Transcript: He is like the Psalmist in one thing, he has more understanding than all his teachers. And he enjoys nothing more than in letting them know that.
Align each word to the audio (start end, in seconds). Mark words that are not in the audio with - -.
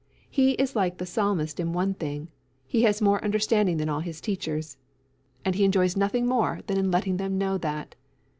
He 0.31 0.53
is 0.53 0.75
like 0.75 0.97
the 0.97 1.05
Psalmist 1.05 1.59
in 1.59 1.73
one 1.73 1.93
thing, 1.93 2.29
he 2.65 2.81
has 2.81 3.03
more 3.03 3.23
understanding 3.23 3.77
than 3.77 3.87
all 3.87 3.99
his 3.99 4.19
teachers. 4.19 4.77
And 5.45 5.53
he 5.53 5.63
enjoys 5.63 5.95
nothing 5.95 6.25
more 6.25 6.61
than 6.65 6.79
in 6.79 6.89
letting 6.89 7.17
them 7.17 7.37
know 7.37 7.59
that. 7.59 7.93